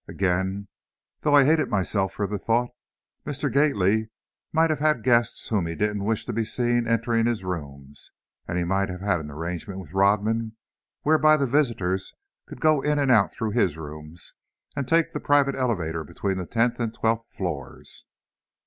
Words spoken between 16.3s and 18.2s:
the tenth and twelfth floors.